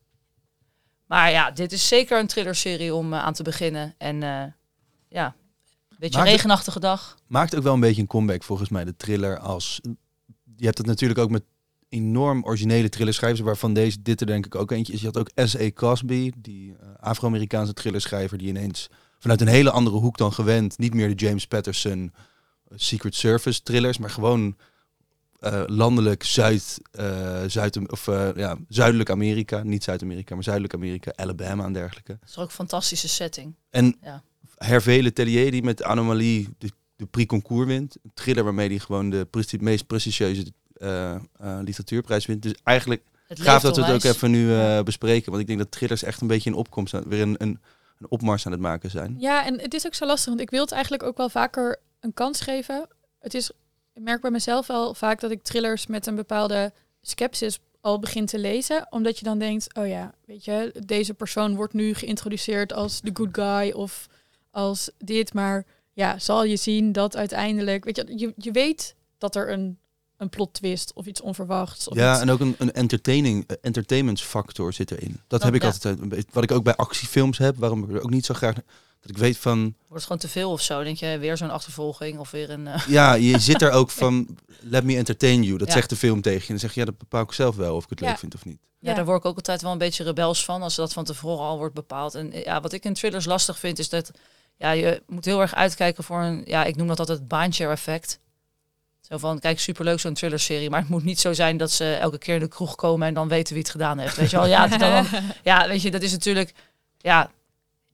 [1.07, 3.95] Maar ja, dit is zeker een thrillerserie om uh, aan te beginnen.
[3.99, 4.21] En
[5.09, 5.35] ja,
[5.99, 7.17] beetje een regenachtige dag.
[7.27, 9.81] Maakt ook wel een beetje een comeback volgens mij, de thriller als...
[10.57, 11.43] Je hebt het natuurlijk ook met
[11.89, 15.01] enorm originele thrillerschrijvers, waarvan deze dit er denk ik ook eentje is.
[15.01, 15.71] Je had ook S.A.
[15.71, 18.89] Cosby, die uh, Afro-Amerikaanse thrillerschrijver, die ineens
[19.19, 23.63] vanuit een hele andere hoek dan gewend, niet meer de James Patterson uh, Secret Service
[23.63, 24.57] thrillers, maar gewoon
[25.41, 26.81] uh, landelijk Zuid,
[27.47, 32.17] Zuid of, ja, zuidelijk Amerika, niet Zuid-Amerika, maar zuidelijk Amerika, Alabama en dergelijke.
[32.21, 33.55] Dat is ook een fantastische setting.
[33.71, 34.23] En ja.
[34.59, 39.11] Hervé Letellier, die met Anomalie de, de prix concours wint, een thriller waarmee hij gewoon
[39.11, 39.27] de
[39.61, 42.43] meest prestigieuze uh, uh, literatuurprijs wint.
[42.43, 45.31] Dus eigenlijk het gaaf dat we het ook even nu uh, bespreken.
[45.31, 47.09] Want ik denk dat thrillers echt een beetje in opkomst zijn.
[47.09, 47.61] Weer een, een,
[47.99, 49.17] een, opmars aan het maken zijn.
[49.19, 50.29] Ja, en het is ook zo lastig.
[50.29, 52.87] Want ik wil het eigenlijk ook wel vaker een kans geven.
[53.19, 53.51] Het is,
[53.93, 58.27] ik merk bij mezelf wel vaak dat ik thrillers met een bepaalde skepsis al begin
[58.27, 58.87] te lezen.
[58.91, 63.11] Omdat je dan denkt, oh ja, weet je, deze persoon wordt nu geïntroduceerd als de
[63.13, 64.09] good guy of
[64.59, 65.35] als dit.
[65.35, 69.79] Maar ja, zal je zien dat uiteindelijk, weet je, je, je weet dat er een
[70.19, 71.89] een plot twist of iets onverwachts.
[71.89, 72.21] Of ja, iets...
[72.21, 75.21] en ook een, een entertaining, uh, entertainment factor zit erin.
[75.27, 75.69] Dat oh, heb ik ja.
[75.69, 76.29] altijd een beetje.
[76.33, 78.55] Wat ik ook bij actiefilms heb, waarom ik er ook niet zo graag.
[79.01, 79.61] Dat ik weet van.
[79.61, 80.83] Wordt het gewoon te veel of zo?
[80.83, 82.67] Denk je weer zo'n achtervolging of weer een.
[82.67, 82.87] Uh...
[82.89, 84.39] Ja, je zit er ook van.
[84.61, 85.59] Let me entertain you.
[85.59, 85.73] Dat ja.
[85.73, 86.47] zegt de film tegen je.
[86.47, 88.07] En dan zeg je ja, dat bepaal ik zelf wel of ik het ja.
[88.07, 88.59] leuk vind of niet.
[88.81, 91.45] Ja, daar word ik ook altijd wel een beetje rebels van als dat van tevoren
[91.45, 92.15] al wordt bepaald.
[92.15, 94.11] En ja, wat ik in thrillers lastig vind is dat
[94.59, 96.43] ja, je moet heel erg uitkijken voor een.
[96.47, 98.19] Ja, ik noem dat altijd het baantje effect.
[99.01, 102.19] Zo van, kijk, superleuk zo'n thriller-serie, maar het moet niet zo zijn dat ze elke
[102.19, 104.17] keer in de kroeg komen en dan weten wie het gedaan heeft.
[104.17, 104.47] Weet je wel?
[104.47, 105.07] Ja, dan,
[105.43, 106.53] ja, weet je, dat is natuurlijk,
[106.99, 107.31] ja,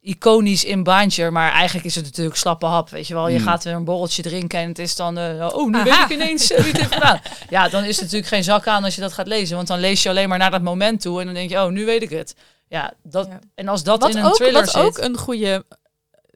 [0.00, 2.90] iconisch in baantje, maar eigenlijk is het natuurlijk slappe hap.
[2.90, 3.44] Weet je wel, je mm.
[3.44, 5.84] gaat weer een borreltje drinken en het is dan, uh, oh, nu Aha.
[5.84, 7.20] weet ik ineens uh, wie het heeft gedaan.
[7.48, 9.80] Ja, dan is het natuurlijk geen zak aan als je dat gaat lezen, want dan
[9.80, 12.02] lees je alleen maar naar dat moment toe en dan denk je, oh, nu weet
[12.02, 12.34] ik het.
[12.68, 13.38] Ja, dat, ja.
[13.54, 15.64] en als dat wat in een ook, thriller wat zit, ook een goede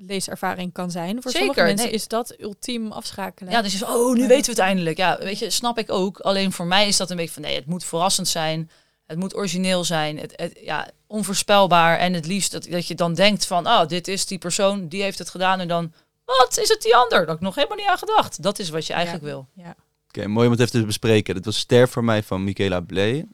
[0.00, 1.22] leeservaring kan zijn.
[1.22, 1.94] Voor Zeker, sommige mensen nee.
[1.94, 3.52] is dat ultiem afschakelen.
[3.52, 4.96] Ja, dus je, oh, nu weten we het eindelijk.
[4.96, 6.18] Ja, weet je, snap ik ook.
[6.18, 8.70] Alleen voor mij is dat een beetje van, nee, het moet verrassend zijn.
[9.06, 10.18] Het moet origineel zijn.
[10.18, 11.98] Het, het, ja, onvoorspelbaar.
[11.98, 15.02] En het liefst dat, dat je dan denkt van, oh, dit is die persoon, die
[15.02, 15.60] heeft het gedaan.
[15.60, 15.92] En dan,
[16.24, 17.26] wat, is het die ander?
[17.26, 18.42] Dat ik nog helemaal niet aan gedacht.
[18.42, 19.30] Dat is wat je eigenlijk ja.
[19.30, 19.46] wil.
[19.54, 19.70] Ja.
[19.70, 21.34] Oké, okay, mooi om het even te bespreken.
[21.34, 23.26] Dat was Ster voor mij van Michaela Bley.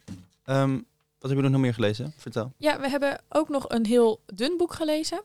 [0.47, 0.87] Um,
[1.25, 2.13] wat heb je nog meer gelezen?
[2.17, 2.53] Vertel.
[2.57, 5.23] Ja, we hebben ook nog een heel dun boek gelezen.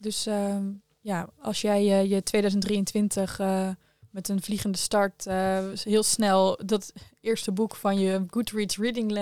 [0.00, 3.68] Dus um, ja, als jij uh, je 2023 uh,
[4.10, 9.18] met een vliegende start uh, heel snel dat eerste boek van je Goodreads Reading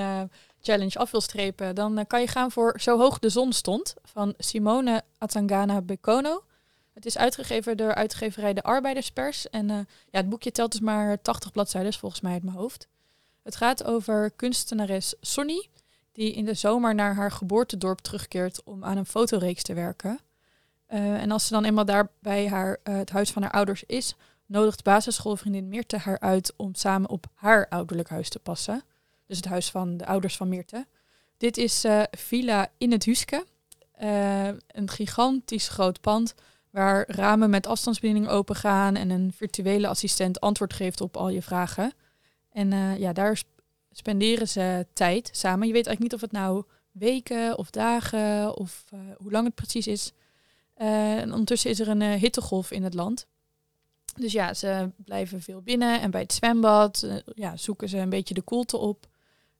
[0.60, 4.34] Challenge af wil strepen, dan kan je gaan voor Zo hoog de zon stond van
[4.38, 6.42] Simone Atangana Bekono.
[6.94, 9.50] Het is uitgegeven door uitgeverij De Arbeiderspers.
[9.50, 12.88] En ja, het boekje telt dus maar 80 bladzijden, volgens mij uit mijn hoofd.
[13.42, 15.68] Het gaat over kunstenares Sonny,
[16.12, 20.20] die in de zomer naar haar geboortedorp terugkeert om aan een fotoreeks te werken.
[20.88, 23.84] Uh, en als ze dan eenmaal daar bij haar, uh, het huis van haar ouders
[23.84, 24.14] is,
[24.46, 28.82] nodigt basisschoolvriendin Meerte haar uit om samen op haar ouderlijk huis te passen.
[29.26, 30.86] Dus het huis van de ouders van Meerte.
[31.36, 33.46] Dit is uh, Villa in het Huske.
[34.66, 36.34] een gigantisch groot pand
[36.70, 41.42] waar ramen met afstandsbediening open gaan en een virtuele assistent antwoord geeft op al je
[41.42, 41.92] vragen.
[42.52, 45.66] En eh, ja, daar sp- spenderen ze tijd samen.
[45.66, 49.54] Je weet eigenlijk niet of het nou weken of dagen of eh, hoe lang het
[49.54, 50.12] precies is.
[50.78, 53.26] Eh, en ondertussen is er een eh, hittegolf in het land.
[54.16, 58.08] Dus ja, ze blijven veel binnen en bij het zwembad eh, ja, zoeken ze een
[58.08, 59.06] beetje de koelte op.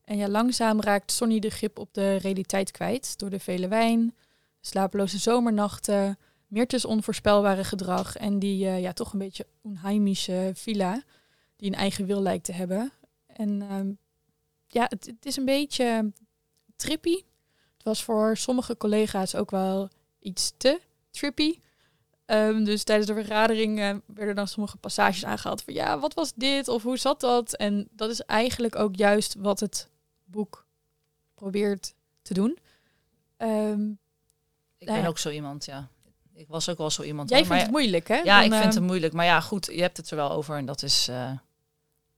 [0.04, 4.14] En ja, langzaam raakt Sonny de grip op de realiteit kwijt door de vele wijn,
[4.60, 11.02] slapeloze zomernachten, Meertens onvoorspelbare gedrag en die ja, toch een beetje onheimische villa
[11.56, 12.92] die een eigen wil lijkt te hebben.
[13.26, 13.92] En ehm,
[14.68, 16.12] ja, het is een beetje
[16.76, 17.14] trippy.
[17.76, 21.58] Het was voor sommige collega's ook wel iets te trippy.
[22.26, 26.68] Ehm, dus tijdens de vergadering werden dan sommige passages aangehaald van ja, wat was dit
[26.68, 27.54] of hoe zat dat?
[27.56, 29.88] En dat is eigenlijk ook juist wat het
[30.24, 30.66] boek
[31.34, 32.58] probeert te doen.
[33.36, 33.90] Ehm,
[34.78, 35.06] Ik Nou ben ja.
[35.08, 35.88] ook zo iemand, ja.
[36.34, 37.28] Ik was ook wel zo iemand.
[37.28, 37.46] jij hoor.
[37.46, 38.16] vindt Maar het moeilijk, hè?
[38.16, 39.12] Ja, Dan, ik vind ehm, het moeilijk.
[39.12, 40.56] Maar ja, goed, je hebt het er wel over.
[40.56, 41.08] En dat is...
[41.08, 41.30] eh,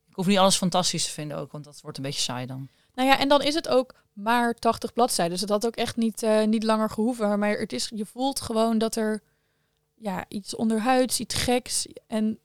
[0.09, 2.69] ik hoef niet alles fantastisch te vinden ook, want dat wordt een beetje saai dan.
[2.93, 5.33] Nou ja, en dan is het ook maar 80 bladzijden.
[5.33, 7.39] Dus het had ook echt niet, eh, niet langer gehoeven.
[7.39, 9.21] Maar het is, je voelt gewoon dat er
[9.95, 11.87] ja, iets onderhuids, iets geks.
[12.07, 12.39] En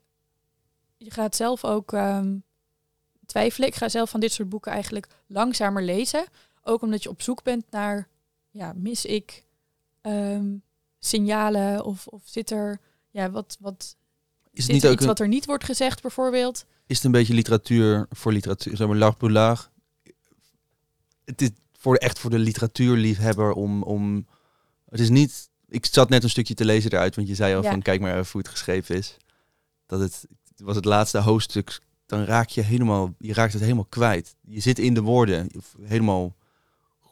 [0.97, 2.37] je gaat zelf ook ehm,
[3.27, 3.69] twijfelen.
[3.69, 6.25] Ik ga zelf van dit soort boeken eigenlijk langzamer lezen.
[6.63, 8.09] Ook omdat je op zoek bent naar,
[8.51, 9.45] ja, mis ik
[10.01, 10.55] ehm,
[10.99, 11.85] signalen?
[11.85, 12.81] Of, of zit er,
[13.11, 13.97] ja, wat, wat
[14.51, 16.65] Is het niet ook iets een, wat er niet wordt gezegd bijvoorbeeld?
[16.87, 19.71] is het een beetje literatuur voor literatuur, zeg maar laag?
[21.27, 24.27] Het is voor de, echt voor de literatuurliefhebber om, om...
[24.89, 25.49] Het is niet...
[25.69, 27.71] Ik zat net een stukje te lezen eruit, want je zei al Ja.
[27.71, 29.17] van kijk maar even hoe het geschreven is.
[29.87, 33.87] Dat het, het was het laatste hoofdstuk, dan raak je helemaal, je raakt het helemaal
[33.89, 34.35] kwijt.
[34.41, 35.51] Je zit in de woorden,
[35.83, 36.35] helemaal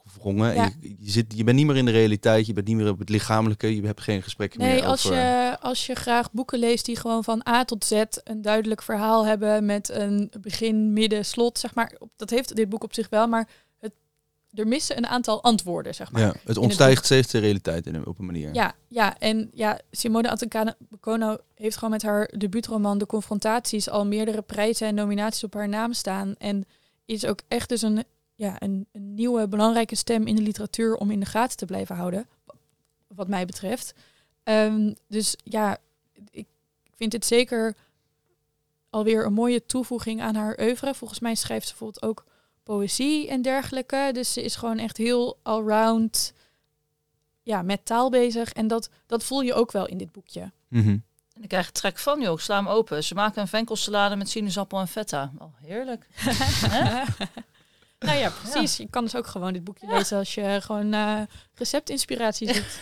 [0.04, 0.54] gevrongen.
[0.54, 0.64] Ja.
[0.64, 2.88] En je, je, zit, je bent niet meer in de realiteit, je bent niet meer
[2.88, 5.18] op het lichamelijke, je hebt geen gesprekken Nee, meer als over...
[5.18, 9.26] je, als je graag boeken leest die gewoon van A tot Z een duidelijk verhaal
[9.26, 11.98] hebben met een begin, midden, slot, zeg maar.
[12.16, 13.48] Dat heeft dit boek op zich wel, maar
[14.54, 16.22] er missen een aantal antwoorden, zeg maar.
[16.22, 18.54] Ja, het ontstijgt steeds de realiteit in een, op een manier.
[18.54, 24.42] Ja, ja, en ja, Simone Antoniano heeft gewoon met haar debuutroman De Confrontaties al meerdere
[24.42, 26.34] prijzen en nominaties op haar naam staan.
[26.38, 26.64] En
[27.04, 31.10] is ook echt dus een, ja, een, een nieuwe belangrijke stem in de literatuur om
[31.10, 32.28] in de gaten te blijven houden,
[33.06, 33.94] wat mij betreft.
[34.42, 35.78] Ehm, dus ja,
[36.30, 36.46] ik
[36.94, 37.76] vind dit zeker
[38.90, 40.94] alweer een mooie toevoeging aan haar oeuvre.
[40.94, 42.24] Volgens mij schrijft ze bijvoorbeeld ook
[42.64, 44.10] poëzie en dergelijke.
[44.12, 46.32] Dus ze is gewoon echt heel allround
[47.42, 48.52] ja, met taal bezig.
[48.52, 50.52] En dat, dat voel je ook wel in dit boekje.
[50.68, 50.98] Mhm.
[51.34, 52.38] En ik krijg er trek van, joh.
[52.38, 53.04] Sla hem open.
[53.04, 55.32] Ze maken een venkelsalade met sinaasappel en feta.
[55.38, 56.06] Oh, heerlijk.
[57.98, 58.76] nou ja, precies.
[58.76, 61.20] Je kan dus ook gewoon dit boekje lezen als je gewoon eh
[61.54, 62.80] receptinspiratie zoekt.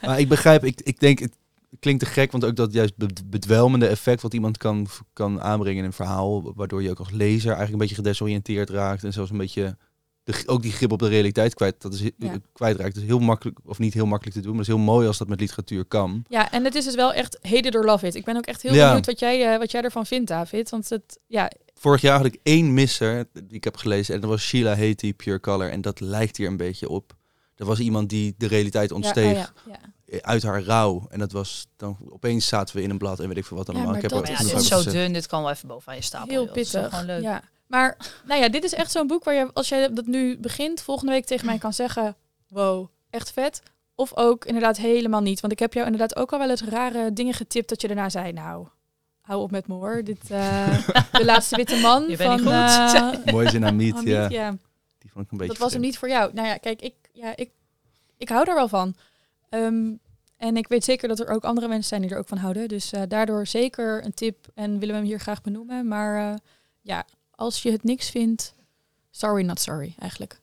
[0.00, 1.36] Maar ik begrijp, ik, ik denk, het
[1.80, 5.78] klinkt te gek, want ook dat juist bed- bedwelmende effect wat iemand kan, kan aanbrengen
[5.78, 9.30] in een verhaal, waardoor je ook als lezer eigenlijk een beetje gedesoriënteerd raakt en zelfs
[9.30, 9.76] een beetje
[10.24, 12.34] de, ook die grip op de realiteit kwijt, dat is, Ja.
[12.52, 12.94] kwijtraakt.
[12.94, 15.06] Dat is heel makkelijk, of niet heel makkelijk te doen, maar het is heel mooi
[15.06, 16.24] als dat met literatuur kan.
[16.28, 18.14] Ja, en het is dus wel echt hate it or love it.
[18.14, 18.86] Ik ben ook echt heel Ja.
[18.86, 20.70] benieuwd wat jij, eh, wat jij ervan vindt, David.
[20.70, 24.30] Want het, ja, Vorig jaar had ik één misser die ik heb gelezen en dat
[24.30, 25.70] was Sheila Hatie, Pure Color.
[25.70, 27.12] En dat lijkt hier een beetje op.
[27.56, 29.89] Er was iemand die de realiteit ja, ontsteeg oh ja, ja.
[30.20, 31.06] Uit haar rouw.
[31.10, 33.68] En dat was dan opeens zaten we in een blad en weet ik veel wat
[33.68, 33.86] allemaal.
[33.86, 35.12] maar ik heb dat er is ja, dit is zo dun.
[35.12, 36.28] Dit kan wel even bovenaan je stapel.
[36.28, 36.52] Heel joh.
[36.52, 36.88] Pittig.
[36.88, 37.22] gewoon leuk.
[37.22, 37.42] Ja.
[37.66, 37.96] Maar
[38.28, 41.12] nou ja, dit is echt zo'n boek waar je, als jij dat nu begint, volgende
[41.12, 42.16] week tegen mij kan zeggen:
[42.48, 43.62] Wow, echt vet.
[43.94, 45.40] Of ook inderdaad helemaal niet.
[45.40, 48.08] Want ik heb jou inderdaad ook al wel eens rare dingen getipt dat je daarna
[48.08, 48.66] zei: Nou,
[49.20, 50.04] hou op met me hoor.
[50.04, 52.02] Dit, eh, de laatste witte man.
[52.08, 53.24] Je bent van, niet goed.
[53.24, 54.22] eh, Mooi zin aan Miet, ja.
[54.22, 54.56] Miet, ja.
[54.98, 56.30] Die vond ik een beetje Dat was hem niet voor jou.
[56.34, 57.50] Nou ja, kijk, ik, ja, ik,
[58.16, 58.94] ik hou daar wel van.
[59.50, 59.92] Ehm,
[60.36, 62.68] en ik weet zeker dat er ook andere mensen zijn die er ook van houden.
[62.68, 65.88] Dus eh, daardoor zeker een tip en willen we hem hier graag benoemen.
[65.88, 66.36] Maar eh,
[66.80, 68.54] ja, als je het niks vindt,
[69.10, 70.40] sorry not sorry eigenlijk.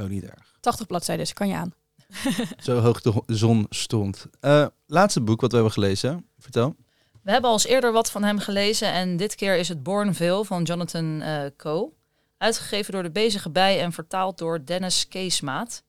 [0.00, 0.56] Ook niet erg.
[0.60, 1.74] 80 bladzijden, dus kan je aan.
[2.62, 4.26] Zo hoog de zon stond.
[4.40, 6.26] Eh, laatste boek wat we hebben gelezen.
[6.38, 6.76] Vertel.
[7.22, 10.44] We hebben al eens eerder wat van hem gelezen en dit keer is het Bourneville
[10.44, 11.92] van Jonathan eh Coe.
[12.36, 15.82] Uitgegeven door de Bezige Bij en vertaald door Dennis Keesmaat.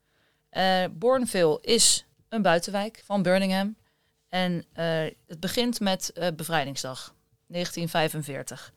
[0.49, 3.75] Eh Bourneville is een buitenwijk van Birmingham.
[4.29, 4.85] En eh,
[5.27, 7.15] het begint met eh, Bevrijdingsdag,
[7.47, 8.73] 1945.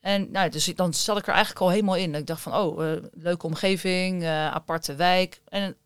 [0.00, 2.14] En nou, dus dan zat ik er eigenlijk al helemaal in.
[2.14, 5.40] Ik dacht van, oh, eh, leuke omgeving, aparte wijk.
[5.48, 5.76] En,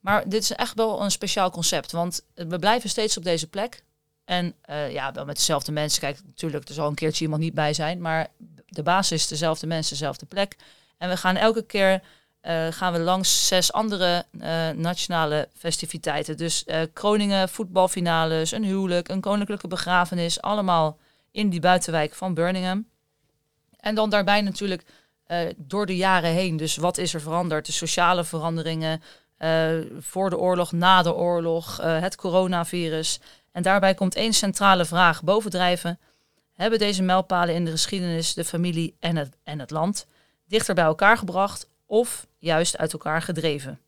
[0.00, 3.84] maar dit is echt wel een speciaal concept, want we blijven steeds op deze plek.
[4.24, 4.54] En
[4.90, 6.00] ja, wel met dezelfde mensen.
[6.00, 8.00] Kijk, natuurlijk, er zal een keertje iemand niet bij zijn.
[8.00, 8.28] Maar
[8.66, 10.56] de basis is dezelfde mensen, dezelfde plek.
[10.98, 12.02] En we gaan elke keer
[12.46, 16.36] eh, gaan we langs zes andere eh, nationale festiviteiten.
[16.36, 20.40] Dus kroningen, voetbalfinales, een huwelijk, een koninklijke begrafenis.
[20.40, 20.98] Allemaal
[21.30, 22.86] in die buitenwijk van Birmingham.
[23.76, 24.84] En dan daarbij natuurlijk
[25.56, 26.56] door de jaren heen.
[26.56, 27.66] Dus wat is er veranderd?
[27.66, 29.02] De sociale veranderingen
[29.98, 33.20] voor de oorlog, na de oorlog, het coronavirus.
[33.52, 35.98] En daarbij komt één centrale vraag bovendrijven.
[36.52, 40.06] Hebben deze mijlpalen in de geschiedenis de familie en het, en het land
[40.48, 43.80] dichter bij elkaar gebracht of juist uit elkaar gedreven?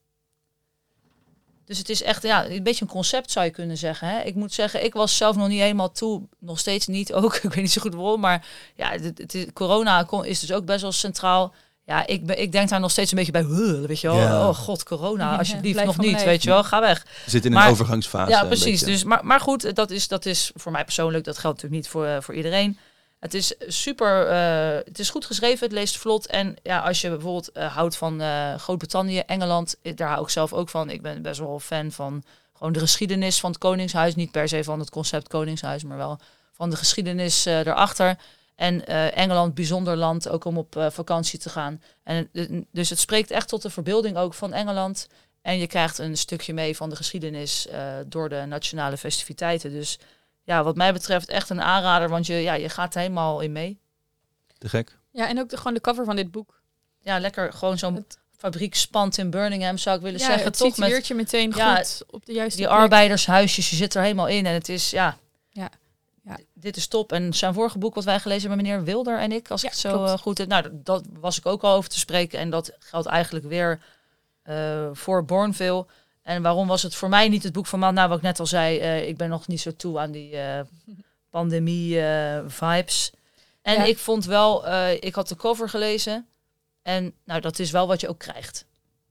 [1.69, 4.09] Dus het is echt ja, een beetje een concept zou je kunnen zeggen.
[4.09, 4.21] Hè?
[4.21, 7.35] Ik moet zeggen, ik was zelf nog niet helemaal toe, nog steeds niet ook.
[7.43, 10.65] Ik weet niet zo goed waarom, maar ja, het, het is, corona is dus ook
[10.65, 11.55] best wel centraal.
[11.85, 13.47] Ja, ik, ben, ik denk daar nog steeds een beetje bij,
[13.87, 14.17] weet je wel.
[14.17, 14.49] Ja.
[14.49, 16.65] Oh god, corona, alsjeblieft nog niet, weet je wel.
[16.65, 17.03] Ga weg.
[17.25, 18.31] We zitten in Maar- een overgangsfase.
[18.31, 18.81] Ja, precies.
[18.83, 21.93] Dus, maar, maar goed, dat is, dat is voor mij persoonlijk, dat geldt natuurlijk niet
[21.93, 22.79] voor, eh, voor iedereen.
[23.19, 26.27] Het is super, eh, het is goed geschreven, het leest vlot.
[26.27, 30.53] En ja, als je bijvoorbeeld eh, houdt van eh, Groot-Brittannië, Engeland, daar hou ik zelf
[30.53, 30.91] ook van.
[30.91, 34.15] Ik ben best wel fan van gewoon de geschiedenis van het Koningshuis.
[34.15, 36.19] Niet per se van het concept Koningshuis, maar wel
[36.53, 38.19] van de geschiedenis erachter.
[38.55, 41.83] En Engeland, bijzonder land, ook om op vakantie te gaan.
[42.03, 42.29] En,
[42.73, 45.09] dus het spreekt echt tot de verbeelding ook van Engeland.
[45.43, 47.69] En je krijgt een stukje mee van de geschiedenis
[48.07, 49.73] door de nationale festiviteiten.
[49.73, 49.99] Dus
[50.49, 53.53] ja, wat mij betreft echt een aanrader, want je, ja, je gaat er helemaal in
[53.53, 53.79] mee.
[54.59, 54.99] Te gek.
[55.11, 56.61] Ja, en ook de, gewoon de cover van dit boek.
[57.01, 60.45] Ja, lekker gewoon zo'n Het- fabriek spant in Birmingham, zou ik willen ja, zeggen.
[60.45, 62.79] het Toch met je meteen Ja, goed op de juiste die plek.
[62.81, 64.47] arbeidershuisjes, je zit er helemaal in.
[64.47, 65.17] En het is, ja,
[65.51, 65.71] Ja.
[66.55, 67.13] Dit is top.
[67.13, 69.73] En zijn vorige boek wat wij gelezen hebben, meneer Wilder en ik, als Ja, ik
[69.73, 70.09] het zo klopt.
[70.11, 70.49] eh, goed heb.
[70.49, 72.39] Nou, dat, dat was ik ook al over te spreken.
[72.39, 73.81] En dat geldt eigenlijk weer
[74.43, 75.87] eh, voor Bourneville.
[76.29, 77.95] En waarom was het voor mij niet het boek van maand?
[77.95, 80.37] Nou, wat ik net al zei, eh, ik ben nog niet zo toe aan die
[80.37, 80.61] eh,
[81.31, 83.11] pandemie-vibes.
[83.63, 83.85] en Ja.
[83.85, 86.27] ik vond wel, eh, ik had de cover gelezen.
[86.83, 88.65] En nou, dat is wel wat je ook krijgt.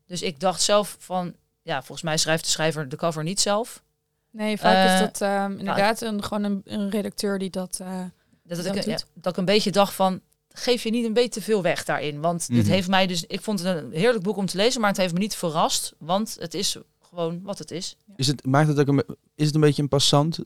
[0.05, 3.83] Dus ik dacht zelf van, ja, volgens mij schrijft de schrijver de cover niet zelf.
[4.31, 7.77] Nee, vaak is Eh, dat ehm, inderdaad een, gewoon een, een redacteur die dat...
[7.81, 7.99] eh,
[8.43, 11.29] Dat, Dat ik, ja, dat ik een beetje dacht van, geef je niet een beetje
[11.29, 12.21] te veel weg daarin.
[12.21, 12.71] Want dit Mhm.
[12.71, 15.13] heeft mij dus, ik vond het een heerlijk boek om te lezen, maar het heeft
[15.13, 15.93] me niet verrast.
[15.97, 16.77] Want het is
[17.17, 17.95] gewoon wat het is.
[18.15, 19.03] Is het, maakt het ook een,
[19.35, 20.39] is het een beetje een passant?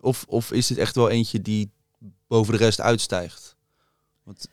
[0.00, 1.70] Of, of is dit echt wel eentje die
[2.28, 3.56] boven de rest uitstijgt?
[4.22, 4.48] Want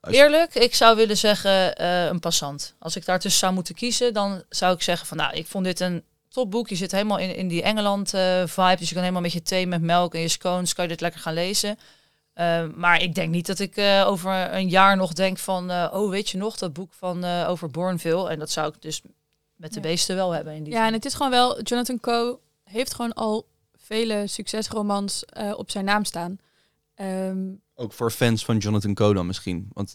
[0.00, 2.74] Als- Eerlijk, ik zou willen zeggen eh, een passant.
[2.78, 5.80] Als ik daartussen zou moeten kiezen, dan zou ik zeggen van, nou, ik vond dit
[5.80, 6.68] een topboek.
[6.68, 9.42] Je zit helemaal in, in die Engeland eh, vibe, dus je kan helemaal met je
[9.42, 11.78] thee met melk en je scones, kan je dit lekker gaan lezen.
[12.32, 15.90] Eh, maar ik denk niet dat ik eh, over een jaar nog denk van, eh,
[15.92, 18.28] oh, weet je nog, dat boek van eh, over Bourneville.
[18.28, 19.00] En dat zou ik dus
[19.56, 19.86] met de Ja.
[19.86, 20.54] beesten wel hebben.
[20.54, 20.86] In die Ja, zin.
[20.88, 21.62] en het is gewoon wel...
[21.62, 26.38] Jonathan Coe heeft gewoon al vele succesromans eh, op zijn naam staan.
[26.94, 27.38] Ehm,
[27.74, 29.68] ook voor fans van Jonathan Coe dan misschien.
[29.72, 29.94] Want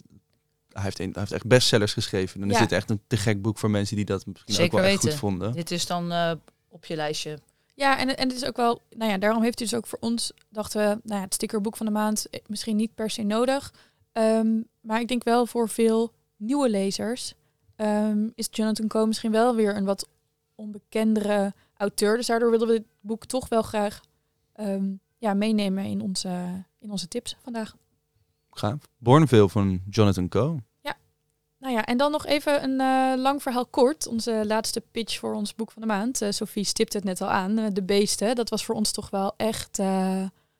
[0.68, 2.42] hij heeft, een, hij heeft echt bestsellers geschreven.
[2.42, 4.80] En is dit echt een te gek boek voor mensen die dat misschien Zeker ook
[4.80, 5.10] wel echt weten.
[5.10, 5.52] goed vonden.
[5.52, 6.32] Dit is dan eh,
[6.68, 7.38] op je lijstje.
[7.74, 9.98] Ja, en, en het is ook wel, nou ja, daarom heeft hij dus ook voor
[10.00, 13.22] ons, dachten we, nou ja, het stickerboek van de maand eh, misschien niet per se
[13.22, 13.72] nodig.
[14.12, 17.34] Ehm, maar ik denk wel voor veel nieuwe lezers
[17.82, 20.08] ehm, is Jonathan Coe misschien wel weer een wat
[20.54, 22.16] onbekendere auteur.
[22.16, 24.00] Dus daardoor willen we dit boek toch wel graag
[24.52, 27.76] ehm, ja, meenemen in onze, in onze tips vandaag.
[28.50, 28.78] Gaaf.
[28.98, 30.60] Bourneville van Jonathan Coe.
[31.62, 34.06] Nou ja, en dan nog even een eh, lang verhaal kort.
[34.06, 36.22] Onze laatste pitch voor ons boek van de maand.
[36.22, 37.58] Eh, Sophie stipt het net al aan.
[37.58, 38.34] eh, de Beesten.
[38.34, 39.76] Dat was voor ons toch wel echt,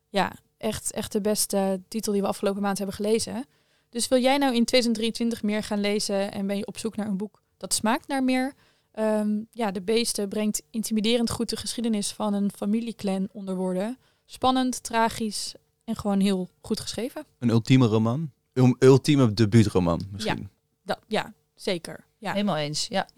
[0.08, 3.44] ja, echt, echt de beste titel die we afgelopen maand hebben gelezen.
[3.92, 7.06] Dus wil jij nou in 2023 meer gaan lezen en ben je op zoek naar
[7.06, 8.54] een boek dat smaakt naar meer?
[8.92, 13.98] Ehm, ja, De Beesten brengt intimiderend goed de geschiedenis van een familieclan onder woorden.
[14.24, 17.24] Spannend, tragisch en gewoon heel goed geschreven.
[17.38, 18.32] Een ultieme roman.
[18.52, 20.48] Een ultieme debuutroman misschien.
[20.82, 22.04] Dat, ja, zeker.
[22.18, 22.32] Ja.
[22.32, 23.08] Helemaal eens, ja.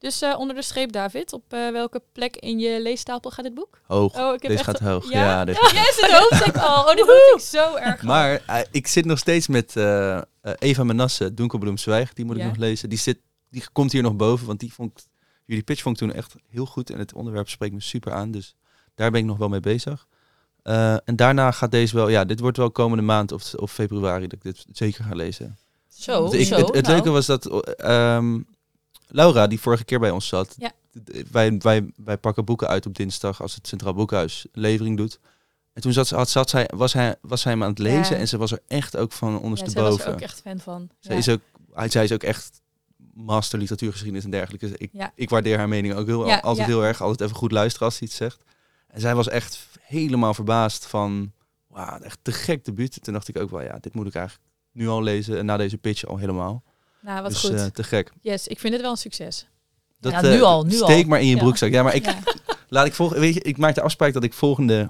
[0.00, 3.54] Dus eh, onder de streep, David, op eh, welke plek in je leestapel gaat dit
[3.54, 3.80] boek?
[3.86, 4.18] Hoog.
[4.18, 4.64] Oh, ik heb Deze echt...
[4.64, 5.10] gaat hoog.
[5.10, 5.24] Ja?
[5.24, 6.82] Ja, deze Yes, het hoofdstuk al.
[6.84, 8.02] Oh, dit vond ik zo erg.
[8.02, 9.76] Maar eh, ik zit nog steeds met
[10.58, 12.12] Eva Menasse, Donkerbloem Zwijg.
[12.12, 12.48] Die moet ik Ja.
[12.48, 12.88] nog lezen.
[12.88, 13.18] Die, zit,
[13.50, 15.08] die komt hier nog boven, want die vond
[15.44, 16.90] jullie pitch vond ik toen echt heel goed.
[16.90, 18.30] En het onderwerp spreekt me super aan.
[18.30, 18.54] Dus
[18.94, 20.06] daar ben ik nog wel mee bezig.
[20.62, 24.32] En daarna gaat deze wel, ja, dit wordt wel komende maand of, of februari dat
[24.32, 25.58] ik dit zeker ga lezen.
[25.88, 26.56] Zo, ik, zo.
[26.56, 26.94] het het nou.
[26.94, 28.38] leuke was dat ehm,
[29.10, 30.72] Laura, die vorige keer bij ons zat, Ja.
[31.30, 35.18] wij, wij, wij pakken boeken uit op dinsdag als het Centraal Boekhuis levering doet.
[35.72, 38.14] En toen zat, ze- had, zat zij, was, hij, was hij hem aan het lezen
[38.14, 38.20] Ja.
[38.20, 39.82] en ze was er echt ook van Ja, ondersteboven.
[39.82, 40.90] zij was er ook echt fan van.
[40.98, 41.18] Zij Ja.
[41.20, 41.40] is ook,
[41.72, 42.60] hij, zij is ook echt
[43.14, 44.66] master literatuurgeschiedenis en dergelijke.
[44.68, 45.12] Dus Ik, Ja.
[45.14, 46.72] ik waardeer haar mening ook heel, Ja, altijd ja.
[46.72, 47.00] heel erg.
[47.02, 48.42] Altijd even goed luisteren als ze iets zegt.
[48.88, 51.32] En zij was echt helemaal verbaasd van,
[51.66, 53.02] wauw, echt te gek debuut.
[53.02, 55.38] Toen dacht ik ook wel, ja, dit moet ik eigenlijk nu al lezen.
[55.38, 56.62] En na deze pitch al helemaal.
[57.02, 57.50] Nou, wat dus goed.
[57.52, 58.12] eh, te gek.
[58.20, 59.46] yes, ik vind het wel een succes.
[60.00, 61.08] Dat, Ja, eh, nu al, nu steek al.
[61.08, 61.70] maar in je broekzak.
[61.70, 62.18] Ja, maar ik, Ja.
[62.68, 63.20] laat ik volgen.
[63.20, 64.88] Weet je, ik maak de afspraak dat ik volgende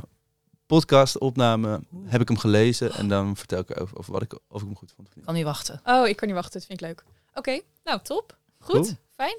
[0.67, 4.77] podcastopname heb ik hem gelezen en dan vertel ik over wat ik, of ik hem
[4.77, 5.09] goed vond.
[5.09, 5.25] of niet.
[5.25, 5.81] Kan niet wachten.
[5.85, 6.59] Oh, ik kan niet wachten.
[6.59, 7.05] Dat vind ik leuk.
[7.35, 8.37] Oké, nou top.
[8.59, 8.89] Goed, Cool.
[9.15, 9.37] fijn.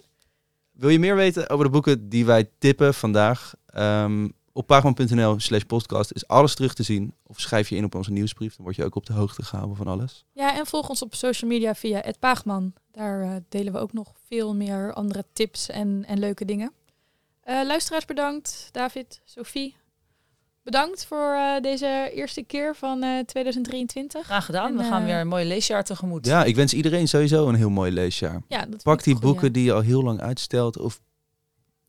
[0.72, 3.54] Wil je meer weten over de boeken die wij tippen vandaag?
[3.66, 7.14] Ehm, op pagman.nl slash podcast is alles terug te zien.
[7.24, 9.78] Of schrijf je in op onze nieuwsbrief, dan word je ook op de hoogte gehouden
[9.78, 10.26] van alles.
[10.34, 12.74] Ja, en volg ons op social media via het Paagman.
[12.92, 16.72] Daar eh, delen we ook nog veel meer andere tips en, en leuke dingen.
[17.42, 18.70] Eh, luisteraars bedankt.
[18.72, 19.76] David, Sophie,
[20.64, 24.26] bedankt voor eh, deze eerste keer van eh, 2023.
[24.26, 24.72] Graag gedaan.
[24.72, 26.26] En, We gaan weer een mooi leesjaar tegemoet.
[26.26, 28.42] Ja, ik wens iedereen sowieso een heel mooi leesjaar.
[28.48, 30.78] Ja, dat vind Pak die boeken die je al heel lang uitstelt.
[30.78, 31.02] Of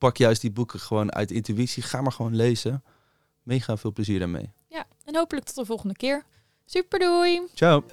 [0.02, 1.82] pak juist die boeken gewoon uit intuïtie.
[1.82, 2.84] Ga maar gewoon lezen.
[3.42, 4.52] Mega veel plezier daarmee.
[4.68, 6.24] Ja, en hopelijk tot de volgende keer.
[6.64, 7.42] Super doei!
[7.54, 7.84] Ciao.